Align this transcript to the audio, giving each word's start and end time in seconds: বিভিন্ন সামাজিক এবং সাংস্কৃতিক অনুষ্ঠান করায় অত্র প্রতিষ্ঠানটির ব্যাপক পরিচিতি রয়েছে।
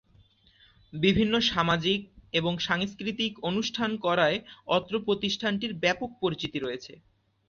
বিভিন্ন 0.93 1.33
সামাজিক 1.49 1.99
এবং 2.33 2.53
সাংস্কৃতিক 2.59 3.33
অনুষ্ঠান 3.49 3.91
করায় 4.05 4.37
অত্র 4.67 4.93
প্রতিষ্ঠানটির 5.07 5.73
ব্যাপক 5.83 6.09
পরিচিতি 6.21 6.57
রয়েছে। 6.59 6.93